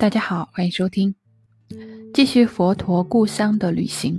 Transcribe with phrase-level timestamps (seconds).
[0.00, 1.14] 大家好，欢迎收听，
[2.14, 4.18] 继续佛陀故乡的旅行。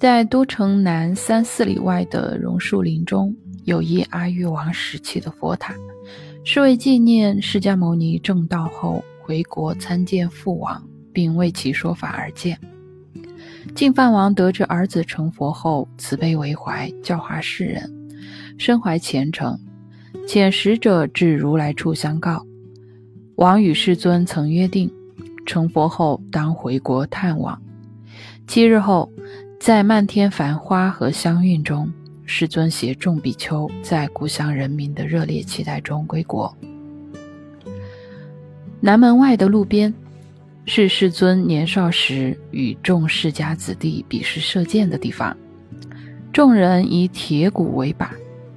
[0.00, 5.72] 在都城南三四里外的榕树林中，有一阿育王时期的佛塔，
[6.42, 12.58] 是为纪念释迦牟尼正道后回国参见父王，并为其说法而建。
[13.76, 17.88] 净饭王得知儿子成佛后，慈悲为怀，教化世人，
[18.58, 19.56] 身怀虔诚，
[20.26, 22.44] 遣使者至如来处相告。
[23.40, 24.92] 王与世尊曾约定，
[25.46, 27.58] 成佛后当回国探望。
[28.46, 29.10] 七日后，
[29.58, 31.90] 在漫天繁花和香韵中，
[32.26, 36.54] 世尊携众比丘在故乡人民的热烈期待中归国。
[38.78, 39.94] 南门外的路边，
[40.66, 45.34] 是世尊年少时与众世家子弟比试射箭的地方。
[46.30, 48.10] 众人以铁骨为靶，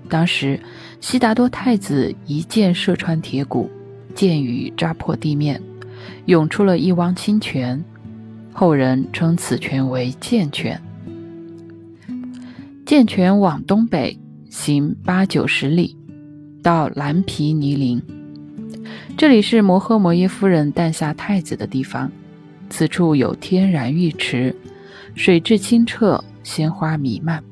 [0.10, 0.60] 当时
[1.00, 3.72] 悉达多太子一箭射穿铁骨。
[4.16, 5.62] 箭雨扎破地面，
[6.26, 7.84] 涌出了一汪清泉，
[8.52, 10.82] 后人称此泉为箭泉。
[12.86, 14.20] 箭泉往东北
[14.50, 15.98] 行八九十里，
[16.62, 18.02] 到蓝皮尼林。
[19.18, 22.12] 这里是摩诃摩耶夫人诞下太子的地方。
[22.70, 24.56] 此处有天然浴池，
[25.16, 27.44] 水质清澈，鲜花弥漫。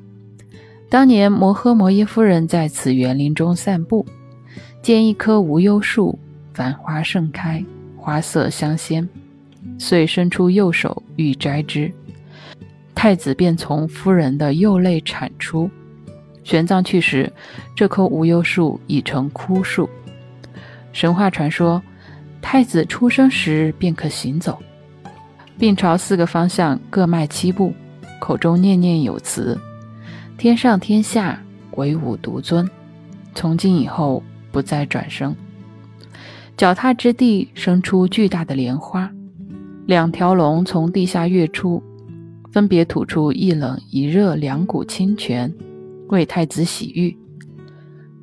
[0.90, 4.06] 当年摩诃摩耶夫人在此园林中散步，
[4.82, 6.18] 见一棵无忧树。
[6.54, 7.64] 繁花盛开，
[7.98, 9.08] 花色香鲜，
[9.78, 11.92] 遂伸出右手欲摘之，
[12.94, 15.70] 太子便从夫人的右肋铲出。
[16.44, 17.32] 玄奘去时，
[17.76, 19.90] 这棵无忧树已成枯树。
[20.92, 21.82] 神话传说，
[22.42, 24.60] 太子出生时便可行走，
[25.58, 27.74] 并朝四个方向各迈七步，
[28.20, 29.58] 口中念念有词
[30.38, 31.40] ：“天上天下，
[31.78, 32.68] 唯吾独尊。”
[33.34, 34.22] 从今以后，
[34.52, 35.34] 不再转生。
[36.62, 39.12] 脚踏之地生出巨大的莲花，
[39.88, 41.82] 两条龙从地下跃出，
[42.52, 45.52] 分别吐出一冷一热两股清泉，
[46.10, 47.18] 为太子洗浴。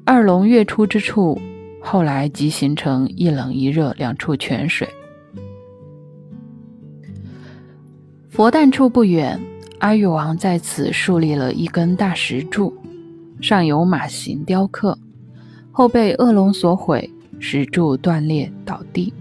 [0.05, 1.37] 二龙跃出之处，
[1.81, 4.89] 后来即形成一冷一热两处泉水。
[8.29, 9.37] 佛诞处不远，
[9.81, 12.73] 阿育王在此树立了一根大石柱，
[13.41, 14.97] 上有马形雕刻，
[15.73, 17.13] 后被恶龙所毁。
[17.39, 19.13] 石柱断裂倒地。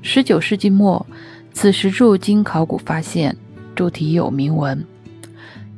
[0.00, 1.06] 十九世纪末，
[1.52, 3.36] 此石柱经考古发现，
[3.74, 4.84] 柱体有铭文：“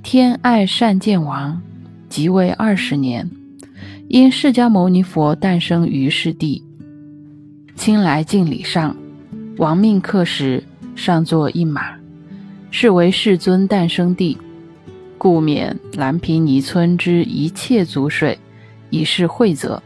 [0.03, 1.61] 天爱善见王，
[2.09, 3.31] 即位二十年，
[4.09, 6.63] 因释迦牟尼佛诞生于世地，
[7.77, 8.97] 亲来敬礼上，
[9.59, 11.83] 王命刻时，上作一马，
[12.71, 14.39] 是为世尊诞生地，
[15.19, 18.39] 故免蓝皮尼村之一切族水，
[18.91, 19.83] 以示惠泽。”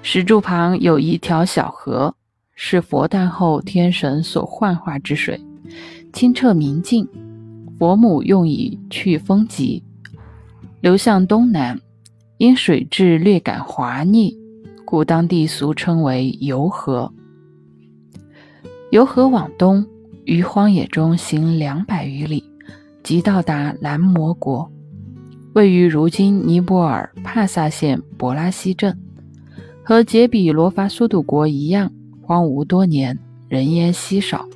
[0.00, 2.14] 石柱旁有一条小河，
[2.54, 5.40] 是佛诞后天神所幻化之水，
[6.12, 7.06] 清澈明净。
[7.78, 9.82] 佛母用以去风疾，
[10.80, 11.78] 流向东南，
[12.38, 14.36] 因水质略感滑腻，
[14.84, 17.12] 故当地俗称为游河。
[18.90, 19.86] 游河往东，
[20.24, 22.42] 于荒野中行两百余里，
[23.02, 24.68] 即到达蓝摩国，
[25.52, 28.98] 位于如今尼泊尔帕萨县博拉西镇。
[29.88, 31.90] 和杰比罗伐苏土国一样，
[32.20, 33.18] 荒芜多年，
[33.48, 34.46] 人烟稀少。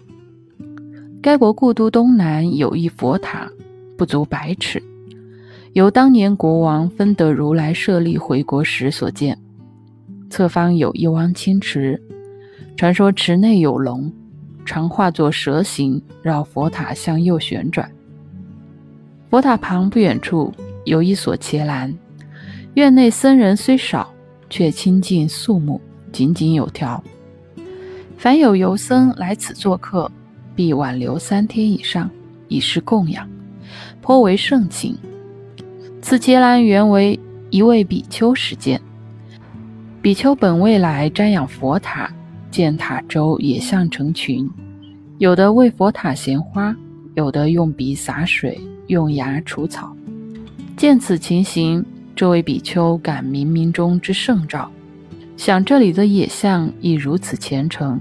[1.23, 3.51] 该国故都东南有一佛塔，
[3.97, 4.83] 不足百尺，
[5.73, 9.39] 由当年国王分得如来舍利回国时所建。
[10.29, 11.99] 侧方有一汪清池，
[12.77, 14.13] 传说池内有龙，
[14.67, 17.91] 常化作蛇形绕佛塔向右旋转。
[19.31, 20.53] 佛塔旁不远处
[20.85, 21.91] 有一所伽蓝，
[22.75, 24.13] 院内僧人虽少。
[24.53, 25.81] 却清净肃穆，
[26.13, 27.03] 井井有条。
[28.19, 30.13] 凡有游僧来此做客，
[30.55, 32.11] 必挽留三天以上，
[32.49, 33.27] 以示供养，
[34.03, 34.95] 颇为盛情。
[36.03, 37.19] 此伽蓝原为
[37.49, 38.79] 一位比丘始建，
[40.03, 42.13] 比丘本未来瞻仰佛塔，
[42.51, 44.47] 见塔周野象成群，
[45.17, 46.77] 有的为佛塔衔花，
[47.15, 49.97] 有的用笔洒水，用牙除草。
[50.77, 51.83] 见此情形。
[52.23, 54.71] 这位比丘感冥冥中之圣兆，
[55.37, 58.01] 想这里的野象亦如此虔诚，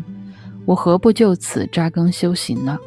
[0.64, 2.78] 我何不就此扎根修行呢？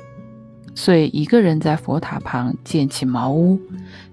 [0.77, 3.59] 遂一个人在佛塔旁建起茅屋，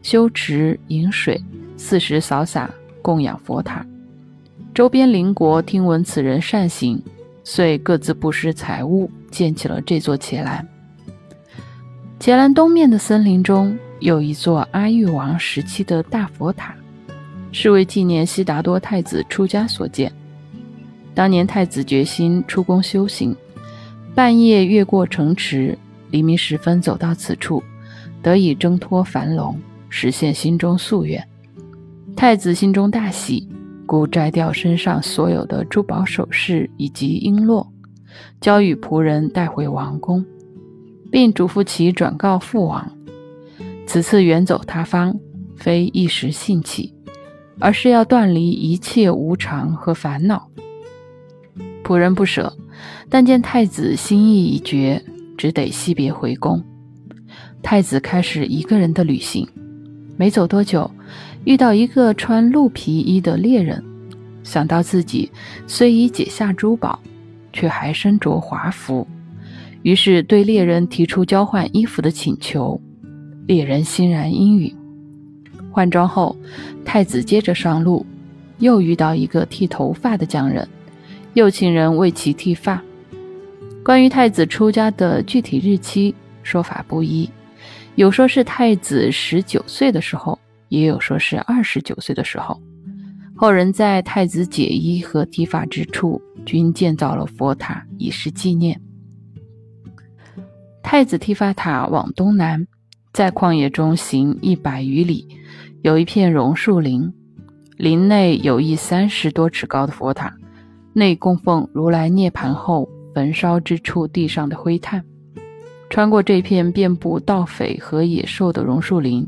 [0.02, 1.40] 修池饮水，
[1.78, 2.68] 四时扫洒，
[3.04, 3.86] 供养佛塔。
[4.74, 7.00] 周边邻国听闻此人善行，
[7.44, 10.68] 遂各自布施财物，建起了这座伽蓝。
[12.18, 16.74] 伽蓝东面的森林中有一座阿育王时期的大佛塔。
[17.52, 20.12] 是为纪念悉达多太子出家所建。
[21.14, 23.36] 当年太子决心出宫修行，
[24.16, 25.78] 半夜越过城池，
[26.10, 27.62] 黎明时分走到此处，
[28.22, 29.60] 得以挣脱樊笼，
[29.90, 31.22] 实现心中夙愿。
[32.16, 33.48] 太子心中大喜，
[33.86, 37.68] 故摘掉身上所有的珠宝首饰以及璎珞，
[38.40, 40.26] 交与仆人带回王宫，
[41.12, 42.90] 并嘱咐其转告父王：
[43.86, 45.14] 此次远走他方，
[45.58, 46.94] 非一时兴起，
[47.62, 50.50] 而是要断离一切无常和烦恼。
[51.84, 52.52] 仆人不舍，
[53.10, 55.02] 但见太子心意已决，
[55.38, 56.62] 只得惜别回宫。
[57.62, 59.48] 太子开始一个人的旅行，
[60.18, 60.90] 没走多久。
[61.44, 63.84] 遇到一个穿鹿皮衣的猎人，
[64.44, 65.32] 想到自己
[65.68, 67.00] 虽已解下珠宝，
[67.52, 69.08] 却还身着华服，
[69.82, 72.80] 于是对猎人提出交换衣服的请求。
[73.48, 74.74] 猎人欣然应允。
[75.72, 76.36] 换装后，
[76.86, 78.06] 太子接着上路，
[78.60, 80.68] 又遇到一个剃头发的匠人，
[81.34, 82.82] 又请人为其剃发。
[83.84, 86.14] 关于太子出家的具体日期，
[86.44, 87.28] 说法不一，
[87.96, 90.38] 有说是太子十九岁的时候。
[90.70, 92.58] 也有说是二十九岁的时候，
[93.36, 98.80] 后人在太子解衣和剃发之处均建造了佛塔，以示纪念。
[100.82, 102.66] 太子剃发塔往东南，
[103.12, 105.28] 在旷野中行一百余里，
[105.82, 107.12] 有一片榕树林，
[107.78, 110.34] 林内有一三十多尺高的佛塔，
[110.94, 115.04] 内供奉如来涅盘后焚烧之处地上的灰炭。
[115.90, 119.28] 穿过这片遍布盗匪和野兽的榕树林。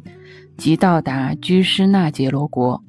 [0.55, 2.79] 即到达居士那杰罗国，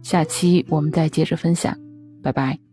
[0.00, 1.76] 下期我们再接着分享，
[2.22, 2.69] 拜拜。